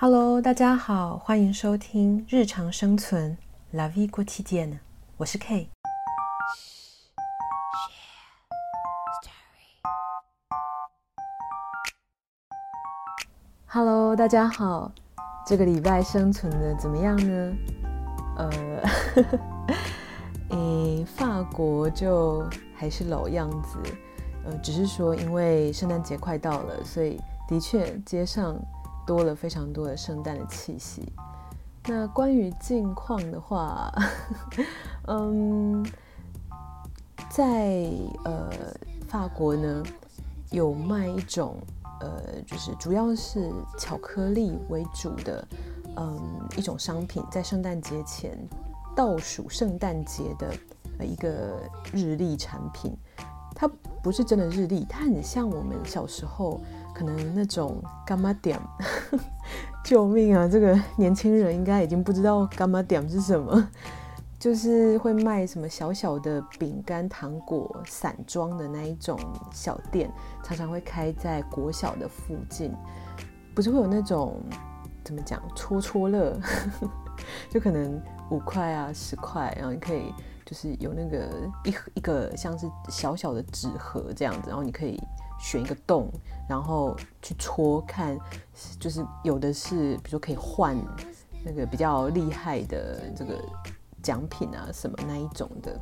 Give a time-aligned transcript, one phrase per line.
[0.00, 3.36] Hello，大家好，欢迎收听日常生存
[3.72, 4.78] La Vie Quotidienne，
[5.16, 5.70] 我是 K。
[13.66, 14.92] Hello，大家好，
[15.44, 17.56] 这个礼拜生存的怎么样呢？
[18.36, 18.50] 呃，
[20.56, 23.80] 诶，法国就还是老样子，
[24.44, 28.56] 呃，只是说因为圣诞节快到了，所以的确街上。
[29.08, 31.10] 多了非常多的圣诞的气息。
[31.86, 33.90] 那关于近况的话，
[35.06, 35.82] 嗯，
[37.30, 37.88] 在
[38.26, 38.50] 呃
[39.08, 39.82] 法国呢，
[40.50, 41.56] 有卖一种
[42.00, 45.48] 呃，就是主要是巧克力为主的，
[45.96, 48.38] 嗯，一种商品，在圣诞节前
[48.94, 51.58] 倒数圣诞节的一个
[51.94, 52.94] 日历产品。
[53.58, 53.68] 它
[54.02, 56.60] 不是真的日历，它很像我们小时候。
[56.94, 58.60] 可能那种柑仔店，
[59.84, 60.48] 救命啊！
[60.48, 63.68] 这个年轻人应该已经不知道柑仔店是什么，
[64.36, 69.16] 就是会卖什么小小的饼干、糖果、散装的那一种
[69.52, 70.10] 小店，
[70.42, 72.74] 常常会开在国小的附近。
[73.54, 74.42] 不是会有那种
[75.04, 76.36] 怎么讲戳戳乐，
[77.48, 80.12] 就可能五块啊、十块，然后你可以
[80.48, 81.28] 就是有那个
[81.64, 84.98] 一一个像是小小的纸盒这样子，然后你可以。
[85.40, 86.10] 选一个洞，
[86.48, 88.18] 然后去戳看，
[88.76, 90.76] 就是有的是，比如说可以换
[91.44, 93.38] 那个比较厉害的这个
[94.02, 95.80] 奖品啊，什么那一种的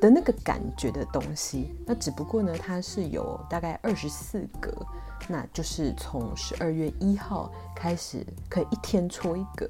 [0.00, 1.74] 的那个感觉的东西。
[1.84, 4.72] 那只不过呢，它是有大概二十四格，
[5.26, 9.66] 那就是从十二月一号开始，可以一天戳一格，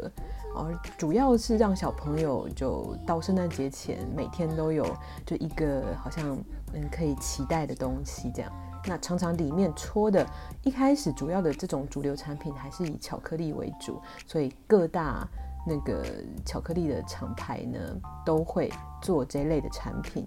[0.55, 4.85] 而主要是让小朋友就到圣诞节前每天都有
[5.27, 6.37] 就一个好像
[6.73, 8.53] 嗯可以期待的东西这样。
[8.87, 10.27] 那常常里面戳的，
[10.63, 15.27] 一开始主要的这种主流产品还是以巧克力为主，所以各大
[15.67, 16.05] 那个
[16.45, 17.79] 巧克力的厂牌呢
[18.27, 20.27] 都会做这类的产品。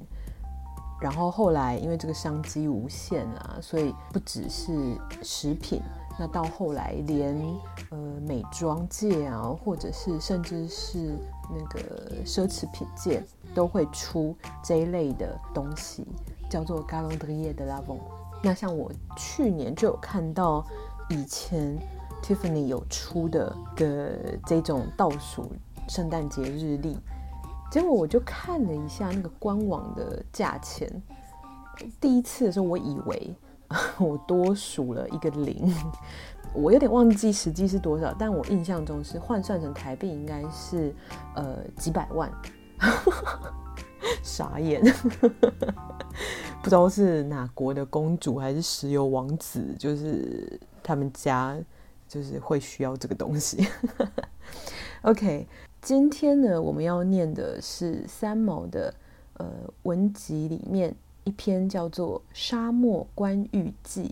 [0.99, 5.79] 然后后来因为这个商机无限啊，所以不只是食品，
[6.19, 7.35] 那到后来连
[7.91, 7.97] 呃
[8.27, 11.15] 美妆界啊，或者是甚至是
[11.49, 13.23] 那个奢侈品界
[13.53, 16.05] 都会出这一类的东西，
[16.49, 17.99] 叫做 g a l o n d r i e de la v o n。
[18.41, 20.65] 那像我去年就有看到
[21.09, 21.77] 以前
[22.23, 25.51] Tiffany 有出的的这种倒数
[25.87, 26.97] 圣诞节日历，
[27.71, 30.89] 结果我就看了一下那个官网的价钱，
[32.01, 33.35] 第一次的时候我以为
[33.99, 35.73] 我多数了一个零，
[36.53, 40.95] 我有点忘记实际是多少，但我印象中是换算成台币应该是
[41.35, 42.31] 呃几百万，
[44.23, 44.81] 傻眼。
[46.63, 51.57] 不知道是哪国的公主还是石油王子，就是他们家
[52.07, 53.67] 就是会需要这个东西。
[55.03, 55.47] OK，
[55.81, 58.93] 今天呢，我们要念的是三毛的
[59.35, 59.45] 呃
[59.83, 60.93] 文集里面
[61.27, 64.03] 一篇叫做《沙漠观浴记》，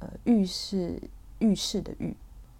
[0.00, 1.00] 呃，浴是
[1.38, 2.16] 浴室的浴。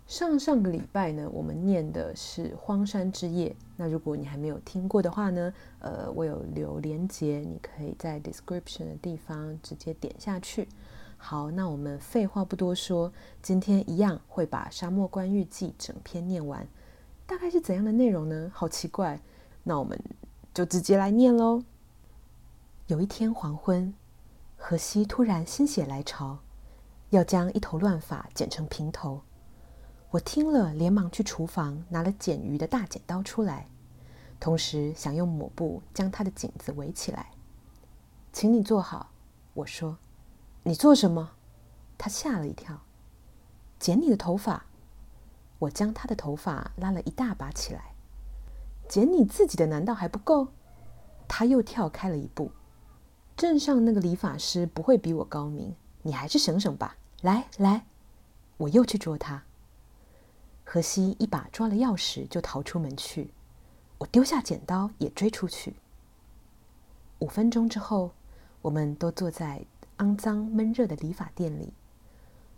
[0.06, 3.48] 上上个礼拜呢，我们念的是《荒山之夜》。
[3.76, 10.69] 那如果你还没有听过的话呢，呃，我有留连结，你可以在 description 的地方直接点下去。
[11.16, 13.12] 好，那我们废话不多说，
[13.43, 16.64] 今天一样会把《沙漠观浴记》整篇念完。
[17.26, 18.49] 大概是怎样的内容呢？
[18.54, 19.19] 好奇怪。
[19.64, 19.99] 那我们
[20.54, 21.62] 就直接来念喽。
[22.88, 23.94] 有一天黄昏，
[24.56, 26.41] 荷西突然心血来潮，
[27.10, 29.22] 要将一头乱发剪成平头。
[30.10, 33.69] 我听了，连忙去厨房拿了剪鱼的大剪刀出来，
[34.41, 37.31] 同时想用抹布将他的颈子围起来。
[38.32, 39.12] 请你坐好，
[39.54, 39.97] 我说。
[40.64, 41.31] 你做什么？
[41.97, 42.81] 他吓了一跳。
[43.78, 44.66] 剪你的头发。
[45.60, 47.94] 我将他的头发拉了一大把起来。
[48.88, 50.49] 剪你自己的难道还不够？
[51.28, 52.50] 他又跳开了一步。
[53.37, 56.97] 镇上那个理发师不会比我高明，你还是省省吧。
[57.22, 57.87] 来来，
[58.56, 59.43] 我又去捉他。
[60.65, 63.31] 荷西一把抓了钥匙，就逃出门去。
[63.99, 65.76] 我丢下剪刀，也追出去。
[67.19, 68.12] 五分钟之后，
[68.61, 69.64] 我们都坐在
[69.99, 71.73] 肮脏闷热的理发店里。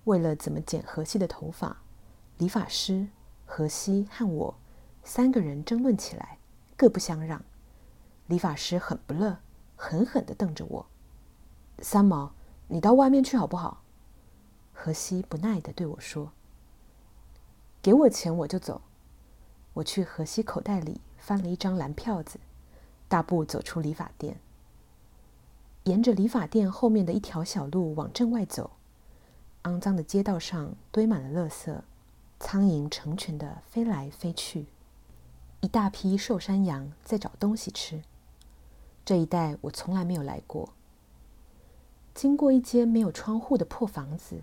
[0.05, 1.79] 为了怎么剪荷西的头发，
[2.38, 3.09] 理发师、
[3.47, 4.55] 荷西和我
[5.03, 6.38] 三个人争论起来，
[6.77, 7.43] 各不相让。
[8.27, 9.38] 理发师很不乐，
[9.76, 10.87] 狠狠地瞪着我
[11.81, 12.32] ：“三毛，
[12.69, 13.82] 你到外面去好不好？”
[14.73, 16.32] 荷西不耐地对我说。
[17.82, 18.81] 给我钱我就走。
[19.75, 22.38] 我去荷西口袋里翻了一张蓝票子，
[23.09, 24.38] 大步走出理发店。
[25.85, 28.70] 沿着理发店后面的一条小路往镇外走，
[29.65, 31.81] 肮脏的街道上堆满了垃圾，
[32.41, 34.67] 苍蝇成群的飞来飞去，
[35.61, 38.03] 一大批瘦山羊在找东西吃。
[39.05, 40.71] 这一带我从来没有来过。
[42.15, 44.43] 经过一间没有窗户的破房子，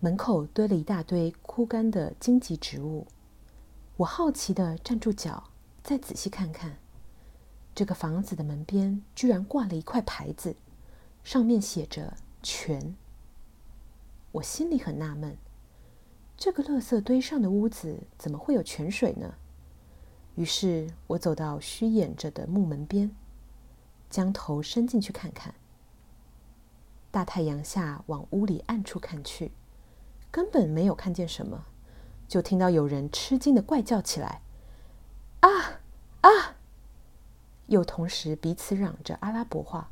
[0.00, 3.06] 门口堆了一大堆枯干的荆棘植物。
[3.98, 5.50] 我好奇地站住脚，
[5.82, 6.78] 再仔细看看，
[7.74, 10.54] 这个房子的门边居然挂了一块牌子，
[11.24, 12.94] 上面写着“泉”。
[14.32, 15.36] 我心里很纳闷，
[16.36, 19.34] 这个垃圾堆上的屋子怎么会有泉水呢？
[20.34, 23.10] 于是我走到虚掩着的木门边，
[24.08, 25.54] 将头伸进去看看。
[27.10, 29.52] 大太阳下往屋里暗处看去，
[30.30, 31.64] 根本没有看见什么，
[32.28, 34.42] 就听到有人吃惊的怪叫起来
[35.40, 35.80] ：“啊
[36.20, 36.56] 啊！”
[37.68, 39.90] 又同时彼此嚷着阿拉伯话。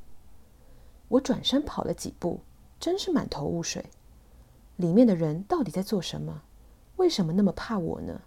[1.09, 2.41] 我转身跑了几步，
[2.79, 3.87] 真是满头雾水。
[4.77, 6.43] 里面的人到底在做什么？
[6.97, 8.21] 为什么那么怕我呢？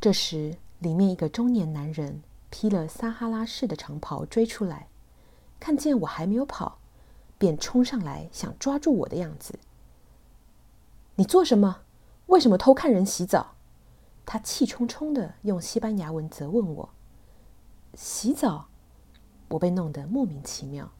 [0.00, 2.22] 这时，里面一个中年男人
[2.52, 4.88] 披了撒哈拉式的长袍追出来，
[5.58, 6.78] 看见我还没有跑。
[7.38, 9.58] 便冲上来，想抓住我的样子。
[11.16, 11.80] 你做什么？
[12.26, 13.54] 为什么偷看人洗澡？
[14.26, 16.90] 他气冲冲的用西班牙文责问我。
[17.94, 18.68] 洗澡？
[19.48, 20.92] 我被弄得莫名其妙。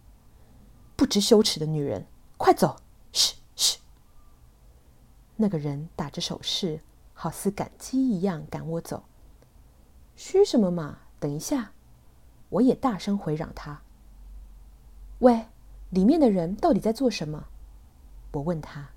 [0.97, 2.07] 不知羞耻的女人，
[2.39, 2.77] 快走！
[3.13, 3.79] 嘘嘘。
[5.37, 6.81] 那个人打着手势，
[7.13, 9.05] 好似赶鸡一样赶我走。
[10.17, 10.99] 嘘什么嘛？
[11.23, 11.71] 等一下！
[12.49, 13.83] 我也大声回嚷他。
[15.21, 15.47] 喂！
[15.91, 17.45] 里面的人到底在做什么？
[18.33, 18.89] 我问他，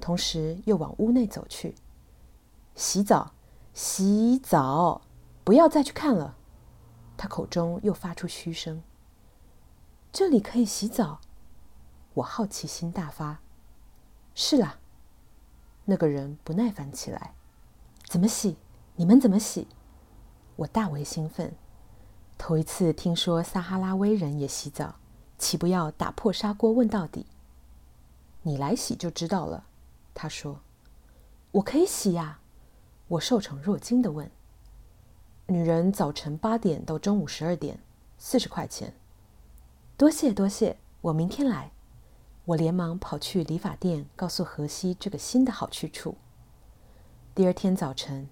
[0.00, 1.76] 同时又往屋内走去。
[2.74, 3.32] 洗澡，
[3.72, 5.02] 洗澡，
[5.44, 6.36] 不要再去看了。
[7.16, 8.82] 他口中又发出嘘声。
[10.10, 11.20] 这里可以洗澡？
[12.14, 13.38] 我好奇心大发。
[14.34, 14.80] 是啦。
[15.84, 17.34] 那个人不耐烦起来。
[18.06, 18.56] 怎么洗？
[18.96, 19.68] 你们怎么洗？
[20.62, 21.52] 我大为兴奋，
[22.38, 24.96] 头一次听说撒哈拉威人也洗澡。
[25.36, 27.26] 岂不要打破砂锅问到底？
[28.42, 29.64] 你来洗就知道了。
[30.14, 30.60] 他说
[31.50, 32.38] ：“我可以洗呀。”
[33.08, 34.30] 我受宠若惊地问
[35.46, 37.80] ：“女人早晨八点到中午十二点，
[38.16, 38.94] 四十块钱。”
[39.98, 41.72] 多谢多谢，我明天来。
[42.44, 46.16] 我连忙跑去理发店，告诉荷西这个新的好去处。
[47.34, 48.28] 第二天早晨，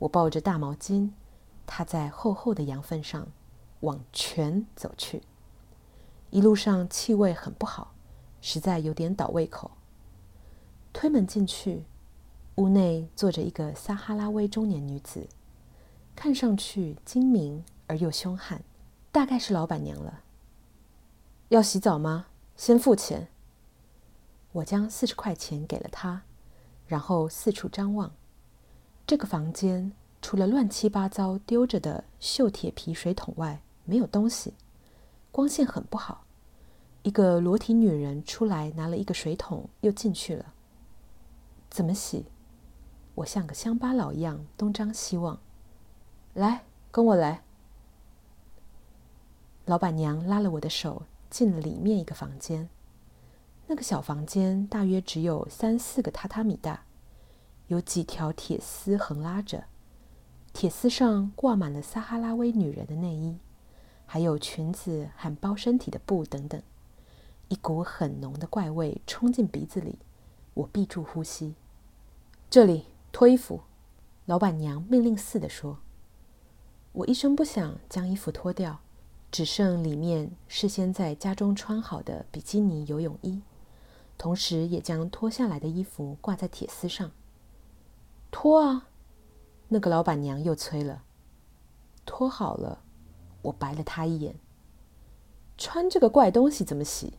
[0.00, 1.10] 我抱着大毛巾，
[1.72, 3.28] 他在厚厚的羊粪上，
[3.78, 5.22] 往泉走去。
[6.30, 7.94] 一路上气味很不好，
[8.40, 9.70] 实在有点倒胃口。
[10.92, 11.84] 推门进去，
[12.56, 15.28] 屋内坐着一个撒哈拉威中年女子，
[16.16, 18.64] 看上去精明而又凶悍，
[19.12, 20.24] 大概是老板娘了。
[21.50, 22.26] 要洗澡吗？
[22.56, 23.28] 先付钱。
[24.50, 26.22] 我将四十块钱给了她，
[26.88, 28.10] 然后四处张望。
[29.06, 34.54] 这个房间除了乱七八糟丢着的锈铁皮水桶外，没有东西。
[35.32, 36.24] 光线很不好，
[37.02, 40.54] 一个裸体女人出来拿了一个水桶，又进去了。
[41.70, 42.26] 怎么洗？
[43.14, 45.38] 我像个乡巴佬一样东张西望。
[46.34, 47.42] 来，跟我来。
[49.66, 52.68] 老板娘拉了我的手，进了里面一个房间。
[53.68, 56.84] 那个小房间大约只有三四个榻榻米大，
[57.68, 59.64] 有几条铁丝横拉着，
[60.52, 63.38] 铁丝上挂满了撒哈拉威女人的内衣。
[64.12, 66.60] 还有裙子和包身体的布等等，
[67.46, 70.00] 一股很浓的怪味冲进鼻子里，
[70.54, 71.54] 我闭住呼吸。
[72.50, 73.60] 这里脱衣服，
[74.26, 75.78] 老板娘命令似的说。
[76.90, 78.80] 我一声不响将衣服脱掉，
[79.30, 83.40] 只剩里面事先在家中穿好的比基尼游泳衣，
[84.18, 87.12] 同时也将脱下来的衣服挂在铁丝上。
[88.32, 88.88] 脱啊！
[89.70, 91.02] 那个老板娘又催了。
[92.04, 92.82] 脱好了。
[93.42, 94.34] 我白了他一眼。
[95.56, 97.14] 穿这个怪东西怎么洗？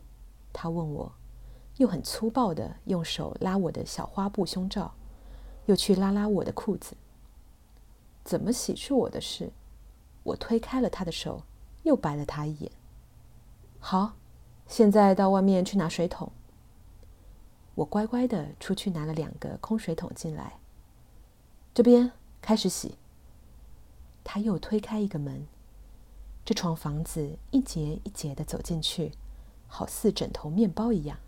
[0.52, 1.12] 他问我，
[1.78, 4.94] 又很粗暴地用手拉我的小花布胸罩，
[5.66, 6.94] 又去拉拉我的裤子。
[8.22, 9.50] 怎么洗是我的事。
[10.22, 11.42] 我推开了他的手，
[11.82, 12.70] 又白了他一眼。
[13.80, 14.12] 好，
[14.68, 16.30] 现在到外面去拿水桶。
[17.74, 20.60] 我乖乖地出去拿了两个空水桶进来。
[21.74, 22.96] 这边开始洗。
[24.22, 25.46] 他又推开一个门。
[26.44, 29.12] 这幢房子一节一节的走进去，
[29.68, 31.18] 好似枕头面包一样。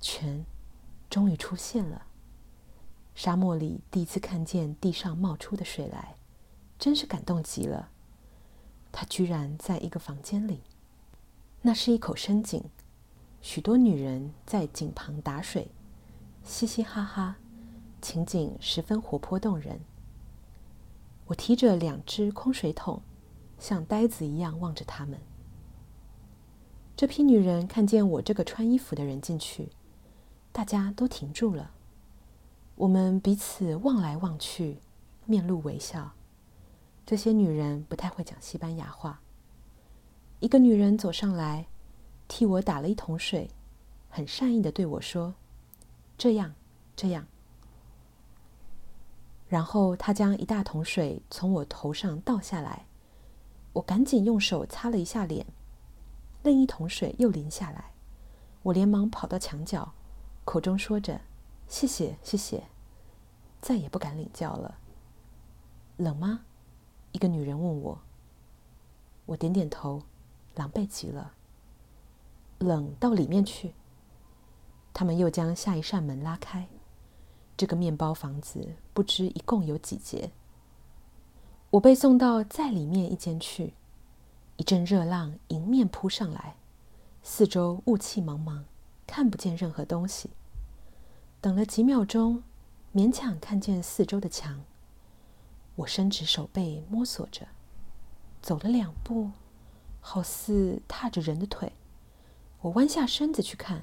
[0.00, 0.46] 泉
[1.10, 2.06] 终于出现了，
[3.16, 6.14] 沙漠里第一次看见地上冒出的水来，
[6.78, 7.90] 真是感动极了。
[8.92, 10.60] 它居然在一个房间里，
[11.62, 12.62] 那是一口深井，
[13.42, 15.72] 许多女人在井旁打水，
[16.44, 17.38] 嘻嘻哈哈，
[18.00, 19.80] 情景十分活泼动人。
[21.26, 23.02] 我提着两只空水桶，
[23.58, 25.18] 像呆子一样望着他们。
[26.96, 29.68] 这批女人看见我这个穿衣服的人进去，
[30.50, 31.70] 大家都停住了。
[32.74, 34.78] 我们彼此望来望去，
[35.26, 36.12] 面露微笑。
[37.04, 39.20] 这些女人不太会讲西班牙话。
[40.40, 41.66] 一个女人走上来，
[42.26, 43.50] 替我打了一桶水，
[44.08, 45.34] 很善意地对我说
[46.16, 46.54] ：“这样，
[46.94, 47.26] 这样。”
[49.48, 52.86] 然后他将一大桶水从我头上倒下来，
[53.72, 55.46] 我赶紧用手擦了一下脸，
[56.42, 57.92] 另一桶水又淋下来，
[58.62, 59.94] 我连忙跑到墙角，
[60.44, 61.20] 口中说着
[61.66, 62.64] “谢谢，谢谢”，
[63.60, 64.78] 再也不敢领教了。
[65.96, 66.40] 冷吗？
[67.12, 67.98] 一个女人问我。
[69.26, 70.02] 我点点头，
[70.54, 71.32] 狼狈极了。
[72.58, 73.74] 冷到里面去。
[74.92, 76.68] 他们又将下一扇门拉开。
[77.58, 80.30] 这个面包房子不知一共有几节。
[81.70, 83.74] 我被送到再里面一间去，
[84.56, 86.54] 一阵热浪迎面扑上来，
[87.24, 88.62] 四周雾气茫茫，
[89.08, 90.30] 看不见任何东西。
[91.40, 92.44] 等了几秒钟，
[92.94, 94.64] 勉强看见四周的墙。
[95.74, 97.48] 我伸直手背摸索着，
[98.40, 99.32] 走了两步，
[100.00, 101.72] 好似踏着人的腿。
[102.60, 103.82] 我弯下身子去看。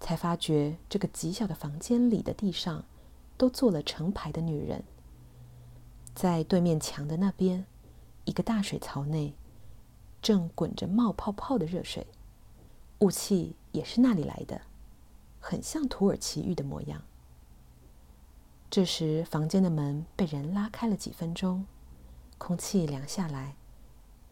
[0.00, 2.84] 才发觉，这个极小的房间里的地上，
[3.36, 4.84] 都坐了成排的女人。
[6.14, 7.66] 在对面墙的那边，
[8.24, 9.34] 一个大水槽内，
[10.22, 12.06] 正滚着冒泡泡的热水，
[13.00, 14.62] 雾气也是那里来的，
[15.40, 17.02] 很像土耳其浴的模样。
[18.70, 21.66] 这时，房间的门被人拉开了几分钟，
[22.38, 23.56] 空气凉下来，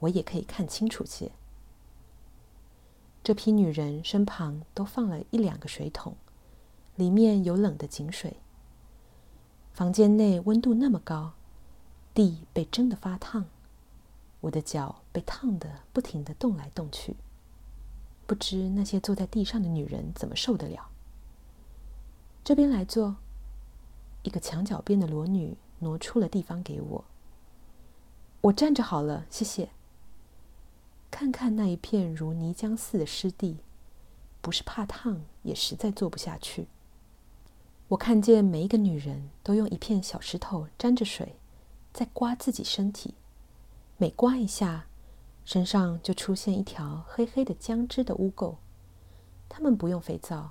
[0.01, 1.31] 我也可以看清楚些。
[3.25, 6.15] 这批女人身旁都放了一两个水桶，
[6.95, 8.37] 里面有冷的井水。
[9.73, 11.33] 房间内温度那么高，
[12.13, 13.47] 地被蒸得发烫，
[14.43, 17.17] 我的脚被烫得不停地动来动去。
[18.27, 20.91] 不知那些坐在地上的女人怎么受得了？
[22.45, 23.17] 这边来坐。
[24.23, 27.05] 一个墙角边的裸女挪出了地方给我。
[28.43, 29.71] 我站着好了，谢谢。
[31.15, 33.59] 看看那一片如泥浆似的湿地，
[34.41, 36.67] 不是怕烫，也实在坐不下去。
[37.87, 41.37] 我看见每一个女人都用一片小石头沾着水，
[41.93, 43.15] 在刮自己身体，
[43.97, 44.87] 每刮一下，
[45.45, 48.57] 身上就出现一条黑黑的浆汁的污垢。
[49.49, 50.51] 她们不用肥皂，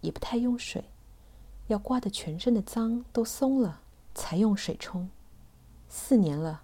[0.00, 0.86] 也不太用水，
[1.68, 5.08] 要刮得全身的脏都松了，才用水冲。
[5.88, 6.62] 四年了，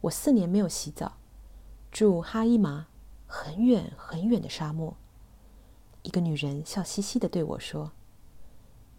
[0.00, 1.18] 我四年没有洗澡。
[1.90, 2.86] 住哈伊麻，
[3.26, 4.96] 很远很远的沙漠。
[6.02, 7.92] 一个女人笑嘻嘻的对我说：“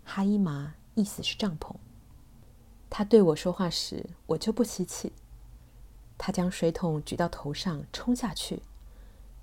[0.03, 1.75] 哈伊麻意思是帐篷。”
[2.89, 5.13] 她对我说话时，我就不吸气。
[6.17, 8.63] 她将水桶举到头上冲下去，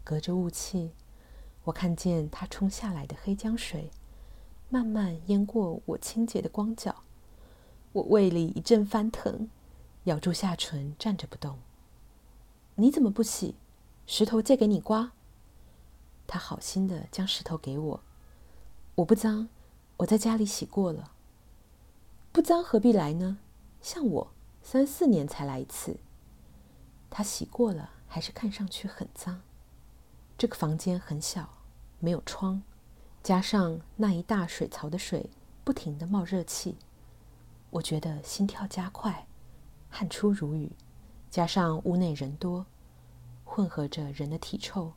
[0.02, 0.90] 隔着雾气，
[1.64, 3.90] 我看见她冲下来的黑浆水，
[4.68, 7.04] 慢慢淹过我清洁的光脚。
[7.92, 9.48] 我胃里一阵翻腾，
[10.04, 11.58] 咬住下唇，站着不动。
[12.76, 13.54] 你怎么不洗？
[14.06, 15.12] 石头借给你刮。
[16.26, 18.00] 他好心的将石头给我。
[18.96, 19.48] 我不脏，
[19.98, 21.12] 我在家里洗过了。
[22.32, 23.38] 不脏何必来呢？
[23.80, 25.98] 像我三四年才来一次。
[27.08, 29.42] 他洗过了，还是看上去很脏。
[30.36, 31.58] 这个房间很小，
[32.00, 32.62] 没有窗，
[33.22, 35.30] 加上那一大水槽的水
[35.62, 36.76] 不停的冒热气，
[37.70, 39.28] 我觉得心跳加快，
[39.88, 40.72] 汗出如雨。
[41.34, 42.64] 加上屋内人多，
[43.42, 44.92] 混合着人的体臭，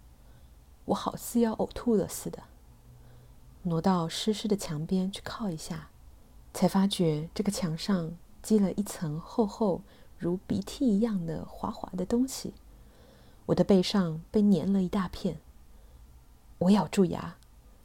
[0.85, 2.43] 我好似要呕吐了似的。
[3.63, 5.89] 挪到湿湿的墙边去靠一下，
[6.53, 9.81] 才发觉这个墙上积了一层厚厚
[10.19, 12.53] 如鼻涕一样的滑滑的东西。
[13.47, 15.39] 我的背上被粘了一大片。
[16.59, 17.37] 我咬住牙，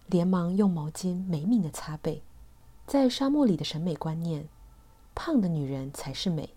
[0.08, 2.22] 连忙用毛巾没命的擦背。
[2.86, 4.46] 在沙漠里的审美观念，
[5.14, 6.50] 胖的女人才是美。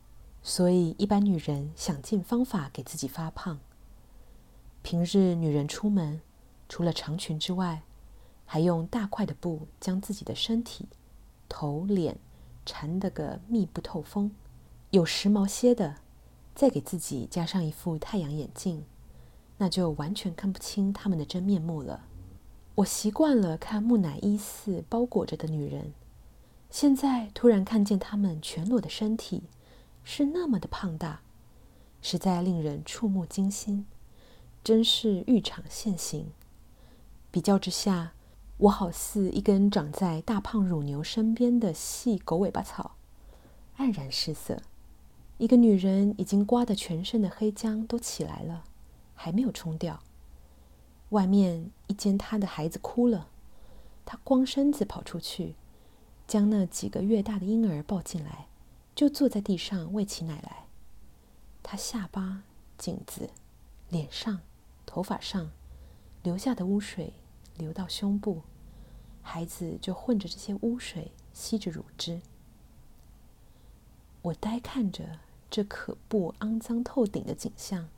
[0.47, 3.59] 所以，一般女人想尽方法给自己发胖。
[4.83, 6.21] 平日女人出门，
[6.69, 7.81] 除了长裙之外，
[8.45, 10.85] 还用大块的布将自己的身体、
[11.49, 12.19] 头、脸
[12.63, 14.29] 缠得个密不透风。
[14.91, 15.95] 有时髦些的，
[16.53, 18.85] 再给自己加上一副太阳眼镜，
[19.57, 22.05] 那就完全看不清她们的真面目了。
[22.75, 25.91] 我习惯了看木乃伊似包裹着的女人，
[26.69, 29.41] 现在突然看见她们全裸的身体。
[30.05, 31.21] 是那么的庞大，
[31.99, 33.87] 实在令人触目惊心，
[34.63, 36.31] 真是浴场现形。
[37.31, 38.13] 比较之下，
[38.57, 42.95] 我好似一根长在大胖乳牛身边的细狗尾巴草，
[43.77, 44.61] 黯然失色。
[45.39, 48.63] 一个女人已经刮得全身的黑浆都起来了，
[49.15, 49.99] 还没有冲掉。
[51.09, 53.27] 外面一间她的孩子哭了，
[54.05, 55.55] 她光身子跑出去，
[56.27, 58.47] 将那几个月大的婴儿抱进来，
[58.95, 60.65] 就坐在地上喂起奶来。
[61.61, 62.43] 他下巴、
[62.77, 63.29] 颈子、
[63.89, 64.39] 脸上、
[64.85, 65.51] 头发上
[66.23, 67.13] 留下的污水
[67.57, 68.43] 流到胸部，
[69.21, 72.21] 孩子就混着这些污水吸着乳汁。
[74.21, 77.89] 我呆看着这可怖、肮脏透顶的景象，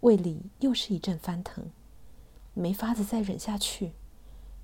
[0.00, 1.70] 胃里又是一阵翻腾，
[2.54, 3.92] 没法子再忍下去，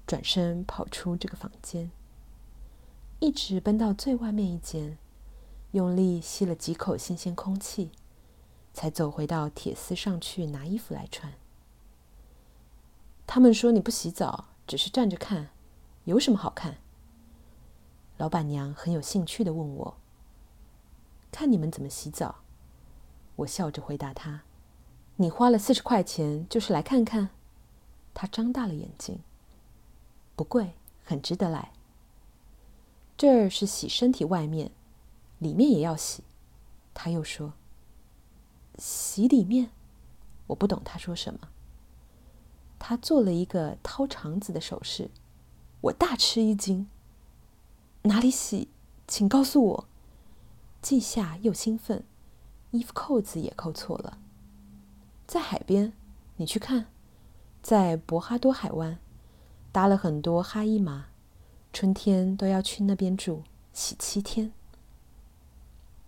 [0.06, 1.90] 转身跑出这个房间，
[3.20, 4.98] 一直奔到最外面一间，
[5.74, 7.90] 用力吸了几口新鲜空气，
[8.72, 11.32] 才走回到铁丝上去拿衣服来穿。
[13.26, 15.48] 他们说你不洗澡，只是站着看，
[16.04, 16.76] 有什么好看？
[18.18, 19.96] 老板娘很有兴趣地问我。
[21.32, 22.36] 看你们怎么洗澡，
[23.34, 24.42] 我笑着回答她
[25.18, 27.30] ：“你花了四十块钱，就是来看看。”
[28.14, 29.18] 她张大了眼睛。
[30.36, 31.72] 不贵，很值得来。
[33.16, 34.70] 这儿是洗身体外面，
[35.44, 36.24] 里面也要洗。
[36.94, 37.52] 他又说
[38.78, 39.70] ：“洗里面？”
[40.48, 41.48] 我不懂他说什么。
[42.78, 45.10] 他做了一个掏肠子的手势，
[45.82, 46.88] 我大吃一惊。
[48.02, 48.68] 哪里洗？
[49.06, 49.88] 请告诉我。
[50.80, 52.04] 既吓又兴奋，
[52.72, 54.18] 衣服扣子也扣错了。
[55.26, 55.92] 在海边，
[56.36, 56.86] 你去看，
[57.62, 58.98] 在博哈多海湾，
[59.72, 61.06] 搭了很多哈伊马，
[61.72, 64.52] 春天都要去那边住，洗七天。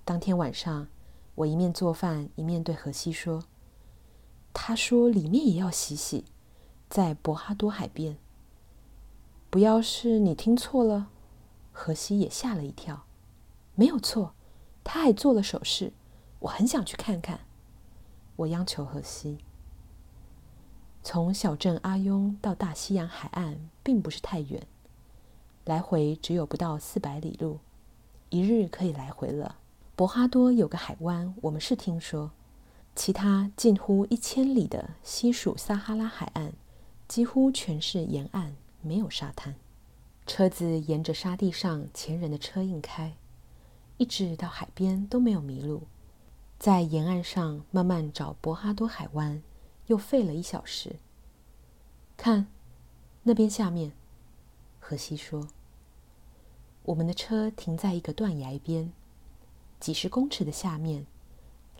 [0.07, 0.87] 当天晚上，
[1.35, 3.43] 我一面做饭，一面对荷西说
[4.55, 6.25] ：“他说里面也要洗洗，
[6.89, 8.17] 在博哈多海边。
[9.51, 11.11] 不要是你听错了。”
[11.75, 13.05] 荷西也吓了一跳，
[13.75, 14.35] 没有错。
[14.85, 15.93] 他还做了手势，
[16.39, 17.41] 我很想去看看。
[18.37, 19.39] 我央求荷西。
[21.03, 24.69] 从小镇阿雍到大西洋海岸并不是太远，
[25.65, 27.59] 来回只有不到四百里路，
[28.31, 29.57] 一日可以来回了。
[29.97, 32.31] 博哈多有个海湾，我们是听说，
[32.95, 36.53] 其他近乎一千里的西属撒哈拉海岸，
[37.09, 39.57] 几乎全是沿岸，没有沙滩。
[40.27, 43.15] 车子沿着沙地上前人的车印开。
[43.97, 45.85] 一直到海边都没有迷路，
[46.59, 49.43] 在沿岸上慢慢找博哈多海湾，
[49.87, 50.97] 又费了一小时。
[52.19, 52.49] 看，
[53.23, 53.93] 那边下面，
[54.79, 55.49] 荷西说
[56.85, 58.93] ：“我们的车停在一个断崖边，
[59.81, 61.07] 几十公尺的下面，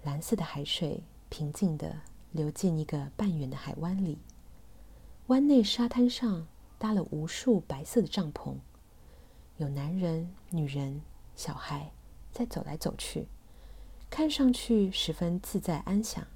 [0.03, 2.01] 蓝色的海水平静地
[2.33, 4.19] 流进一个半圆的海湾里。
[5.27, 6.47] 湾内沙滩上
[6.79, 8.57] 搭了无数白色的帐篷，
[9.57, 11.03] 有男人、女人、
[11.35, 11.91] 小孩。”
[12.37, 13.29] 在走来走去，
[14.11, 16.27] 看上去十分自在安详。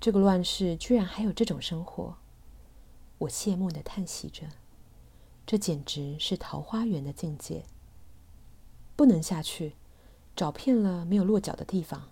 [0.00, 2.16] 这个乱世居然还有这种生活，
[3.18, 4.46] 我羡慕地叹息着。
[5.44, 7.66] 这简直是桃花源的境界。
[8.96, 9.74] 不能下去，
[10.34, 12.10] 找遍了没有落脚的地方。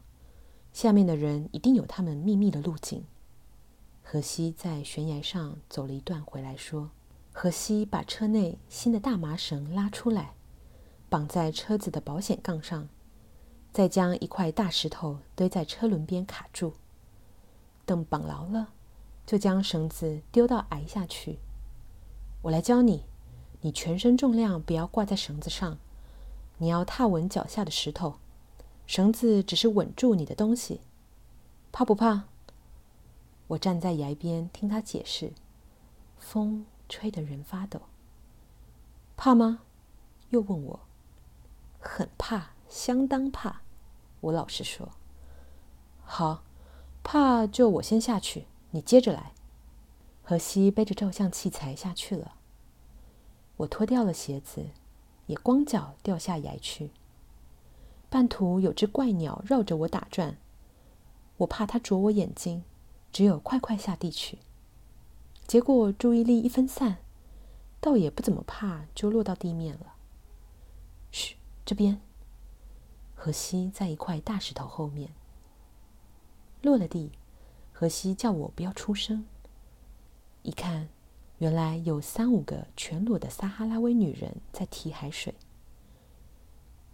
[0.72, 3.04] 下面的人一定有他们秘密的路径。
[4.02, 6.90] 荷西在悬崖上走了一段，回来说
[7.32, 10.34] ：“荷西把车内新的大麻绳拉出来，
[11.08, 12.88] 绑在车子的保险杠上。”
[13.72, 16.74] 再将一块大石头堆在车轮边卡住，
[17.86, 18.68] 等绑牢了，
[19.24, 21.38] 就将绳子丢到崖下去。
[22.42, 23.04] 我来教你，
[23.62, 25.78] 你全身重量不要挂在绳子上，
[26.58, 28.16] 你要踏稳脚下的石头，
[28.86, 30.80] 绳子只是稳住你的东西。
[31.70, 32.24] 怕不怕？
[33.48, 35.32] 我站在崖边听他解释，
[36.18, 37.82] 风吹得人发抖。
[39.16, 39.60] 怕吗？
[40.30, 40.80] 又问我。
[41.80, 42.50] 很怕。
[42.68, 43.60] 相当怕，
[44.22, 44.88] 我老实说。
[46.04, 46.42] 好，
[47.02, 49.34] 怕就我先下去，你接着来。
[50.22, 52.36] 荷西背着照相器材下去了。
[53.58, 54.70] 我脱掉了鞋子，
[55.32, 56.90] 也光脚掉下崖去。
[58.10, 60.36] 半途有只怪鸟绕着我打转，
[61.38, 62.62] 我怕它啄我眼睛，
[63.10, 64.38] 只有快快下地去。
[65.46, 66.98] 结果注意力一分散，
[67.80, 69.94] 倒也不怎么怕，就落到地面了。
[71.10, 71.98] 嘘，这边。
[73.14, 75.14] 荷西在一块大石头后面
[76.60, 77.12] 落了地，
[77.72, 79.24] 荷西叫我不要出声。
[80.42, 80.90] 一看，
[81.42, 85.34] 原来有三五个全裸的撒哈拉威女人在提海水。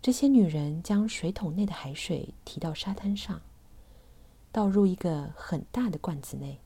[0.01, 3.43] 这些女人将水桶内的海水提到沙滩上，
[4.51, 6.61] 倒入一个很大的罐子内。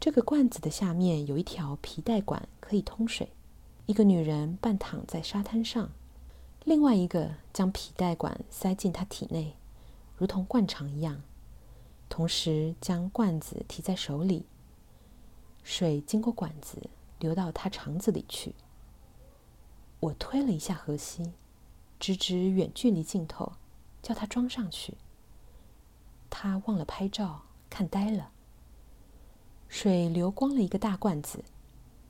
[0.00, 3.28] 这个罐子的下面有一条皮带管，可以通水。
[3.86, 5.92] 一个女人半躺在沙滩上，
[6.64, 9.54] 另外一个将皮带管塞进她体内，
[10.16, 11.22] 如同灌肠一样，
[12.08, 14.46] 同时将罐子提在手里。
[15.64, 18.54] 水经过管子流到他肠子里去。
[19.98, 21.32] 我推了一下荷西，
[21.98, 23.54] 直指远距离镜头，
[24.00, 24.98] 叫他装上去。
[26.28, 28.30] 他忘了拍照，看呆了。
[29.66, 31.42] 水流光了一个大罐子。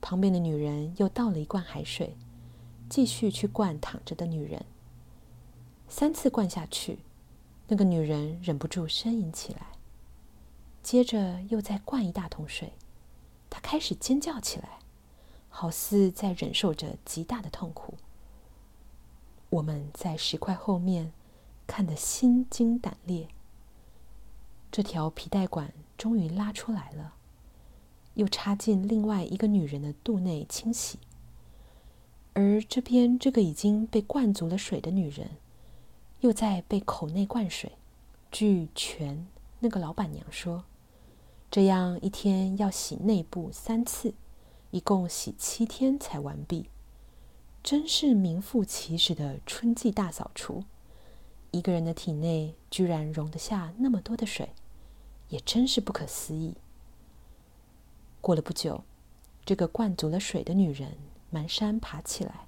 [0.01, 2.15] 旁边的女人又倒了一罐海水，
[2.87, 4.63] 继续去灌躺着的女人。
[5.87, 6.99] 三次灌下去，
[7.69, 9.67] 那个女人忍不住呻吟起来。
[10.83, 12.73] 接着又再灌一大桶水，
[13.49, 14.79] 他开始尖叫起来，
[15.49, 17.95] 好似在忍受着极大的痛苦。
[19.49, 21.11] 我们在石块后面
[21.65, 23.27] 看得心惊胆裂。
[24.71, 27.13] 这条皮带管终于拉出来了。
[28.15, 30.99] 又插进另外一个女人的肚内清洗，
[32.31, 35.31] 而这边这个已经被灌足了水的女人，
[36.21, 37.73] 又在被口内灌水。
[38.31, 39.27] 据全
[39.59, 40.63] 那个老板娘说，
[41.49, 44.13] 这样一天要洗内部三次，
[44.71, 46.69] 一共洗七天才完毕，
[47.63, 50.65] 真是名副其实的春季大扫除。
[51.51, 54.49] 一个人的体内居然容得下那么多的水，
[55.29, 56.55] 也真是不可思议。
[58.19, 58.83] 过了不久，
[59.45, 60.97] 这个灌足了水的女人
[61.31, 62.47] 蹒跚爬起来，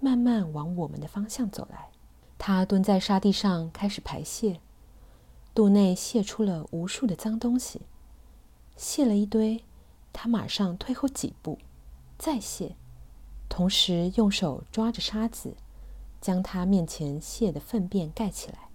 [0.00, 1.90] 慢慢往我们的方向走来。
[2.38, 4.60] 她蹲在沙地上开始排泄，
[5.54, 7.82] 肚内泄出了无数的脏东西。
[8.76, 9.64] 卸了一堆，
[10.12, 11.58] 他马上退后几步，
[12.18, 12.76] 再卸，
[13.48, 15.54] 同时用手抓着沙子，
[16.20, 18.68] 将他面前卸的粪便盖起来。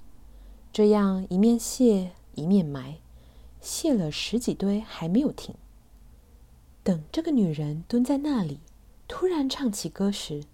[0.71, 2.99] 这样一面卸一面埋，
[3.59, 5.55] 卸了十几堆还没有停。
[6.83, 8.59] 等这个女人蹲在那里，
[9.07, 10.45] 突然唱起歌时，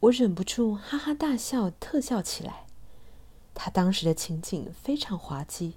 [0.00, 2.66] 我忍不住哈哈大笑，特笑起来。
[3.54, 5.74] 她当时的情景非常滑稽，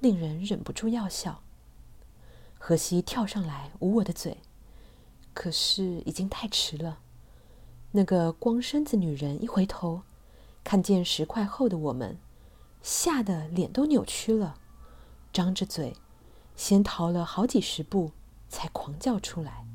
[0.00, 1.42] 令人忍不住要笑。
[2.58, 4.38] 荷西跳上来捂我的嘴，
[5.34, 7.00] 可是已经太迟了。
[7.92, 10.02] 那个光身子女人一回头，
[10.62, 12.18] 看见石块后的我们，
[12.82, 14.58] 吓得脸都扭曲了，
[15.32, 15.96] 张着嘴，
[16.54, 18.12] 先逃了好几十步。
[18.48, 19.66] 才狂叫出来，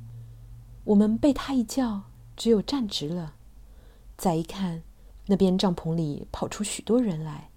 [0.85, 2.03] 我们被他一叫，
[2.37, 3.35] 只有站直了。
[4.17, 4.81] 再一看，
[5.25, 7.49] 那边帐篷里跑出许多人来。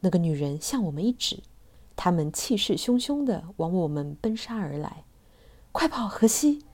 [0.00, 1.44] 那个女人向我们一指，
[1.96, 5.04] 他们气势汹汹地往我们奔杀而来。
[5.72, 6.64] 快跑，荷西！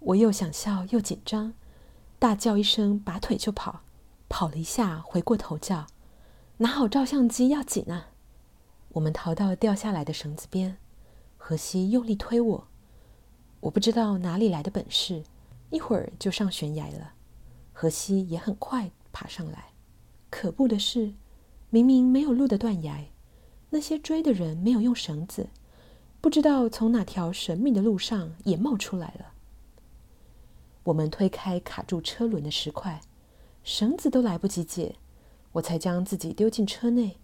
[0.00, 1.54] 我又想笑又紧张，
[2.18, 3.80] 大叫一声，拔腿就跑。
[4.28, 5.86] 跑了一下，回过头叫
[6.58, 8.08] ：“拿好照相机，要紧啊！”
[8.94, 10.78] 我们逃到掉下来的绳子边，
[11.36, 12.68] 荷西用力推我。
[13.60, 15.24] 我不知道哪里来的本事，
[15.70, 17.12] 一会儿就上悬崖了。
[17.72, 19.72] 荷西也很快爬上来。
[20.28, 21.14] 可怖的是，
[21.70, 23.06] 明明没有路的断崖，
[23.76, 25.50] 那些追的人没有用绳子，
[26.22, 29.34] 不知道从哪条神秘的路上也冒出来了。
[30.84, 33.02] 我们推开卡住车轮的石块，
[33.62, 34.96] 绳子都来不及解，
[35.52, 37.18] 我才将自己丢进车内，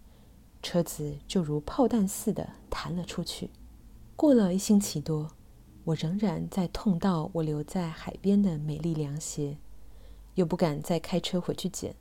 [0.61, 3.49] 车子就如炮弹似的弹了出去。
[4.15, 5.31] 过了一星期多。
[5.85, 9.57] 我仍然在痛到我留在海边的美丽凉鞋，
[10.35, 11.95] 又不敢再开车回去捡。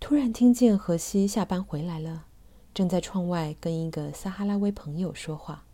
[0.00, 2.26] 突然听见荷西下班回来了，
[2.78, 5.64] 正在窗外跟一个撒哈拉威朋友说话。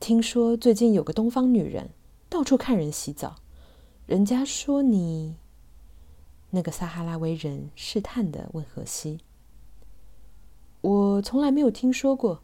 [0.00, 1.90] 听说最近有个东方女人
[2.28, 3.36] 到处看人洗澡，
[4.04, 5.36] 人家说你……
[6.50, 9.20] 那个撒哈拉威人试探地问荷西
[10.82, 12.42] ：“我从来没有听说过，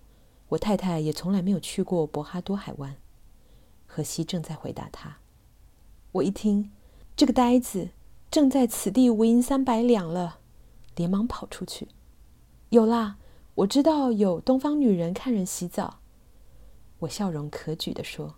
[0.51, 2.95] 我太太也从来没有去过博哈多海湾。”
[3.89, 5.17] 荷西正在回答他，
[6.13, 6.71] 我一听，
[7.17, 7.89] 这个呆子
[8.31, 10.39] 正在此地无银三百两了，
[10.95, 11.89] 连忙跑出去。
[12.69, 13.17] 有啦，
[13.61, 16.01] 我知道有东方女人看人洗澡。
[17.01, 18.37] 我笑容可掬地说。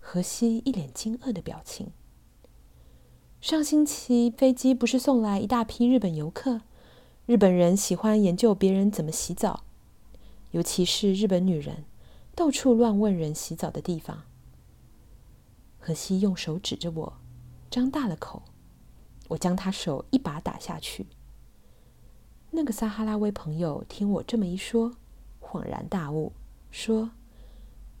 [0.00, 1.92] 荷西一脸惊愕的表情。
[3.40, 6.62] 上星期飞机不是送来一大批日本游客？
[7.26, 9.62] 日本人喜欢研究别人怎么洗澡，
[10.50, 11.84] 尤其是日本女人，
[12.34, 14.24] 到处乱问人洗澡的地方。
[15.78, 17.12] 荷西用手指着我，
[17.70, 18.42] 张大了口。
[19.28, 21.06] 我将他手一把打下去。
[22.56, 24.92] 那个撒哈拉威朋友听我这么一说，
[25.40, 26.30] 恍然大悟，
[26.70, 27.10] 说：“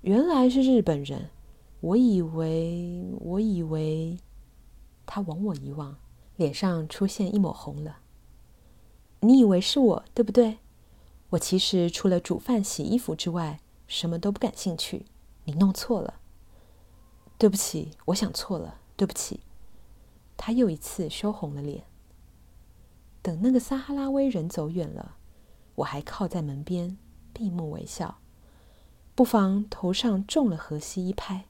[0.02, 1.28] 原来是日本人，
[1.80, 4.16] 我以为，我以为……”
[5.06, 5.96] 他往我一望，
[6.36, 7.98] 脸上出现一抹红了。
[9.18, 10.58] “你以为是我，对不对？
[11.30, 15.04] 我其实除了煮饭、洗衣服之外，什么都不感兴趣。
[15.46, 16.20] 你弄错了。”
[17.36, 18.78] 对不起，我想错了。
[18.96, 19.40] 对不起。
[20.36, 21.82] 他又一次羞红了脸。
[23.24, 25.16] 等那个撒哈拉威人走远了，
[25.76, 26.98] 我还靠在门边，
[27.32, 28.18] 闭目微笑，
[29.14, 31.46] 不妨头上中了荷西一拍。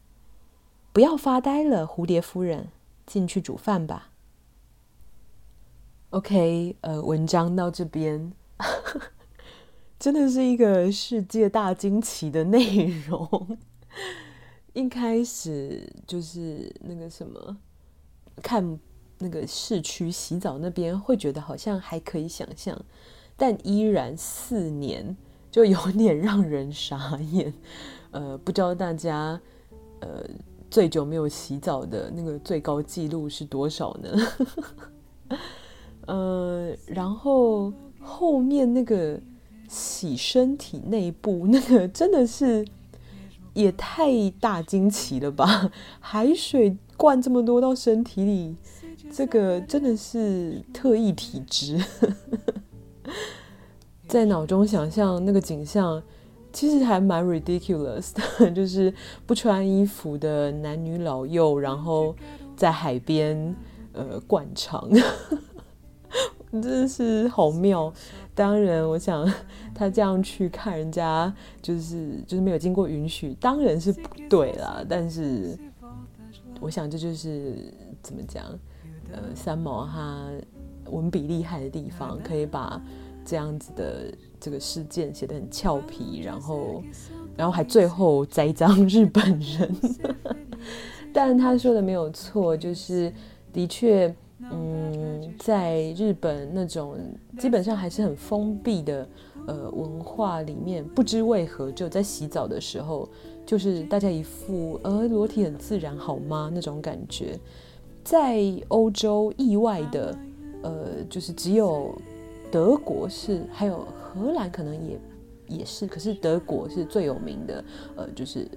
[0.92, 2.68] 不要发呆了，蝴蝶夫人，
[3.04, 4.12] 进去煮饭吧。
[6.10, 8.32] OK，呃，文章到这边，
[9.98, 13.58] 真的是一个世界大惊奇的内容。
[14.74, 17.56] 一开始就是那个什么，
[18.40, 18.78] 看
[19.18, 22.80] 那个市区洗澡那边，会觉得好像还可以想象，
[23.36, 25.16] 但依然四年
[25.50, 27.52] 就有点让人傻眼。
[28.10, 29.40] 呃，不知道大家
[30.00, 30.24] 呃。
[30.70, 35.38] 最久没有洗澡的那个最高纪录是多少呢？
[36.06, 39.20] 呃，然后后面那个
[39.68, 42.66] 洗身体内部那个真的是
[43.52, 45.70] 也太大惊奇了吧！
[46.00, 48.56] 海水灌这么多到身体里，
[49.14, 51.80] 这个真的是特异体质，
[54.08, 56.02] 在脑中想象那个景象。
[56.52, 58.94] 其实还蛮 ridiculous 的， 就是
[59.26, 62.14] 不穿衣服的男女老幼，然后
[62.56, 63.56] 在海边
[63.92, 64.88] 呃灌肠，
[66.52, 67.92] 真的是好妙。
[68.36, 69.28] 当然，我想
[69.74, 74.84] 他这样去看人家，就是就是没有经过允许，当然是不对啦。
[74.88, 75.58] 但是，
[76.60, 78.44] 我想这就是怎么讲，
[79.12, 80.30] 呃，三毛他
[80.90, 82.80] 文笔厉害的地方，可以把。
[83.26, 86.84] 这样子的这个事件写得很俏皮，然后，
[87.34, 89.74] 然后还最后栽赃日本人。
[91.10, 93.10] 但他说的没有错，就是
[93.50, 94.14] 的确，
[94.52, 96.98] 嗯，在日本那种
[97.38, 99.08] 基本上还是很封闭的
[99.46, 103.08] 呃文化里面，不知为何就在洗澡的时候，
[103.46, 107.40] 就是大家一副呃裸体很自然好吗那种感觉。
[108.04, 110.16] 在欧洲意外的
[110.62, 111.96] 呃，就是只有。
[112.52, 115.00] 德国是，还有荷兰可能也
[115.48, 117.64] 也是，可是德国是最有名的，
[117.96, 118.48] 呃，就是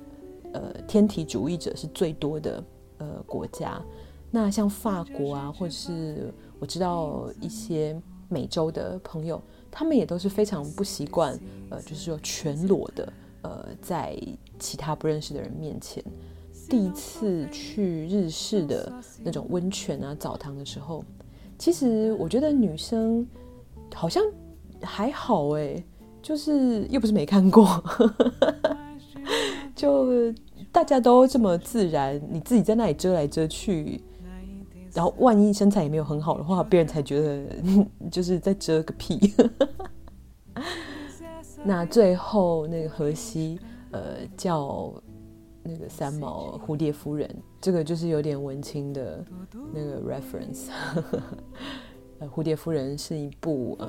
[0.53, 2.63] 呃天体主义者是最多的
[2.99, 3.81] 呃国家。
[4.29, 11.35] 那像法国啊，或者是我知道一些美洲的朋友，他们也都是非常不习惯，
[11.71, 14.15] 呃，就是说全裸的，呃，在
[14.59, 16.03] 其他不认识的人面前。
[16.69, 18.91] 第一次去日式的
[19.23, 21.03] 那种温泉啊澡堂的时候，
[21.57, 23.25] 其实我觉得女生。
[23.95, 24.21] 好像
[24.81, 25.81] 还好哎，
[26.21, 27.65] 就是又不是没看过，
[29.73, 30.31] 就
[30.73, 34.03] 大家都这么自然，你自己在那里遮来遮去，
[34.93, 37.47] 然后万一身材也没有很好的话，别人才觉得
[38.11, 39.33] 就是在遮个屁。
[41.63, 43.57] 那最后那个荷西
[43.91, 44.93] 呃叫
[45.67, 49.25] 那个三毛蝴蝶夫人，这个就是有点文青的
[49.73, 50.69] 那个 reference。
[52.19, 53.87] 呃，蝴蝶夫人是一部呃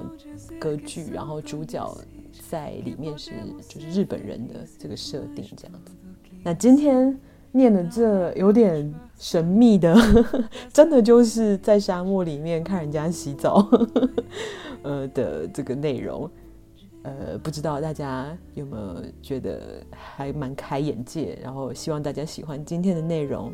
[0.58, 1.96] 歌剧，然后主角
[2.50, 3.32] 在里面是
[3.66, 5.96] 就是日本人的这个设定这样子。
[6.42, 7.18] 那今天
[7.52, 9.96] 念的这有点神秘的，
[10.70, 13.66] 真的就是在沙漠里面看人家洗澡，
[14.84, 16.30] 呃的这个内容，
[17.18, 23.52] 呃，不知道大家有没有觉得还蛮开眼界，然后希望大家喜欢今天的内容。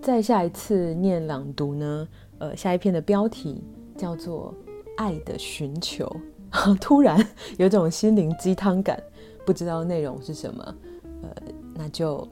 [0.00, 3.62] 再下一次念朗读呢，呃，下一篇的标题。
[3.96, 4.54] 叫做
[4.96, 6.10] “爱的寻求”，
[6.80, 7.22] 突然
[7.58, 8.98] 有种心灵鸡汤感，
[9.44, 10.74] 不知道内容是什么，
[11.20, 11.28] 呃，
[11.74, 12.26] 那就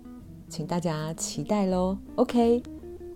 [0.49, 1.95] 请大家期待喽。
[2.15, 2.63] OK，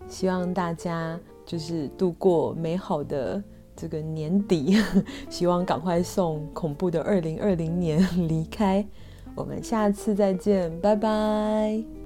[0.06, 3.42] 希望大家就是度过美好的
[3.82, 4.76] 这个年底，
[5.28, 8.86] 希望赶快送恐怖的二零二零年 离开。
[9.34, 12.01] 我们下次再见，拜拜。